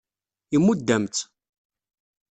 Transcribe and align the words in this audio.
Imudd-am-tt. 0.55 1.21